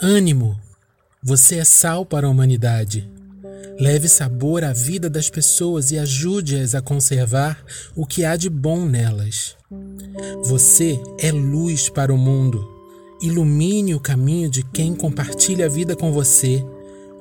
Ânimo! 0.00 0.56
Você 1.20 1.56
é 1.56 1.64
sal 1.64 2.06
para 2.06 2.28
a 2.28 2.30
humanidade. 2.30 3.10
Leve 3.80 4.08
sabor 4.08 4.62
à 4.62 4.72
vida 4.72 5.10
das 5.10 5.28
pessoas 5.28 5.90
e 5.90 5.98
ajude-as 5.98 6.76
a 6.76 6.80
conservar 6.80 7.58
o 7.96 8.06
que 8.06 8.24
há 8.24 8.36
de 8.36 8.48
bom 8.48 8.86
nelas. 8.86 9.56
Você 10.44 11.00
é 11.18 11.32
luz 11.32 11.88
para 11.88 12.14
o 12.14 12.16
mundo. 12.16 12.64
Ilumine 13.20 13.92
o 13.92 14.00
caminho 14.00 14.48
de 14.48 14.62
quem 14.62 14.94
compartilha 14.94 15.66
a 15.66 15.68
vida 15.68 15.96
com 15.96 16.12
você. 16.12 16.64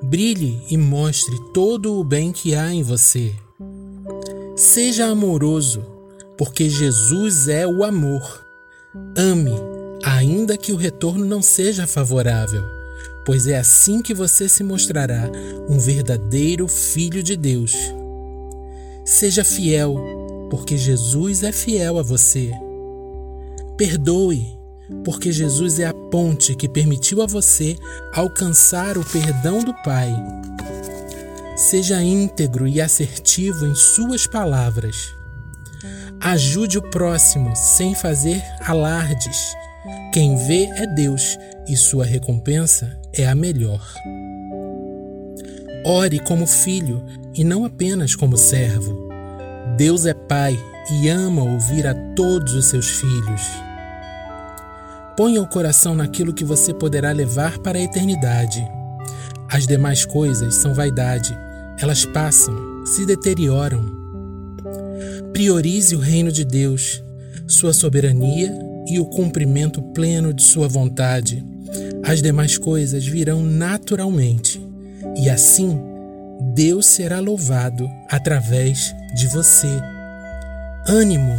Brilhe 0.04 0.62
e 0.70 0.78
mostre 0.78 1.36
todo 1.52 2.00
o 2.00 2.04
bem 2.04 2.32
que 2.32 2.54
há 2.54 2.72
em 2.72 2.84
você. 2.84 3.34
Seja 4.56 5.08
amoroso, 5.08 5.84
porque 6.38 6.70
Jesus 6.70 7.48
é 7.48 7.66
o 7.66 7.84
amor. 7.84 8.46
Ame, 9.18 9.77
ainda 10.04 10.58
que 10.58 10.72
o 10.72 10.78
retorno 10.78 11.26
não 11.26 11.42
seja 11.42 11.88
favorável, 11.88 12.64
pois 13.26 13.48
é 13.48 13.58
assim 13.58 14.02
que 14.02 14.14
você 14.14 14.48
se 14.48 14.64
mostrará 14.64 15.30
um 15.70 15.80
verdadeiro 15.80 16.68
filho 16.68 17.22
de 17.22 17.36
Deus. 17.36 17.74
Seja 19.06 19.44
fiel, 19.44 19.96
porque 20.50 20.78
Jesus 20.78 21.44
é 21.44 21.52
fiel 21.52 21.98
a 21.98 22.04
você. 22.04 22.52
Perdoe, 23.78 24.58
porque 25.04 25.32
Jesus 25.32 25.80
é 25.80 25.86
a 25.86 25.94
ponte 25.94 26.56
que 26.56 26.68
permitiu 26.68 27.22
a 27.22 27.26
você 27.26 27.78
alcançar 28.14 28.98
o 28.98 29.06
perdão 29.06 29.60
do 29.60 29.74
Pai. 29.84 30.14
Seja 31.56 32.02
íntegro 32.02 32.68
e 32.68 32.80
assertivo 32.80 33.66
em 33.66 33.76
suas 33.76 34.28
palavras. 34.28 34.96
Ajude 36.20 36.78
o 36.78 36.82
próximo 36.82 37.56
sem 37.56 37.96
fazer 37.96 38.42
alardes. 38.66 39.38
Quem 40.14 40.36
vê 40.36 40.66
é 40.66 40.88
Deus 40.88 41.38
e 41.68 41.76
sua 41.76 42.06
recompensa 42.06 43.00
é 43.14 43.28
a 43.28 43.36
melhor. 43.36 43.82
Ore 45.86 46.20
como 46.20 46.46
filho 46.46 47.04
e 47.34 47.44
não 47.44 47.66
apenas 47.66 48.16
como 48.16 48.38
servo. 48.38 49.08
Deus 49.78 50.06
é 50.06 50.14
Pai 50.14 50.58
e 50.92 51.10
ama 51.10 51.44
ouvir 51.44 51.86
a 51.86 51.94
todos 52.16 52.54
os 52.54 52.66
seus 52.66 52.90
filhos. 52.90 53.42
Ponha 55.16 55.42
o 55.42 55.48
coração 55.48 55.96
naquilo 55.96 56.34
que 56.34 56.44
você 56.44 56.74
poderá 56.74 57.12
levar 57.12 57.58
para 57.60 57.78
a 57.78 57.82
eternidade. 57.82 58.66
As 59.50 59.66
demais 59.66 60.06
coisas 60.06 60.56
são 60.56 60.74
vaidade, 60.74 61.38
elas 61.80 62.06
passam, 62.06 62.56
se 62.86 63.06
deterioram 63.06 63.98
priorize 65.38 65.96
o 65.96 66.00
reino 66.00 66.32
de 66.32 66.44
Deus, 66.44 67.04
sua 67.46 67.72
soberania 67.72 68.52
e 68.90 69.00
o 69.00 69.06
cumprimento 69.06 69.82
pleno 69.82 70.34
de 70.34 70.44
sua 70.44 70.68
vontade. 70.68 71.44
As 72.04 72.22
demais 72.22 72.58
coisas 72.58 73.06
virão 73.06 73.44
naturalmente, 73.44 74.62
e 75.18 75.30
assim 75.30 75.80
Deus 76.54 76.86
será 76.86 77.20
louvado 77.20 77.90
através 78.10 78.96
de 79.16 79.28
você. 79.28 79.68
Ânimo! 80.88 81.38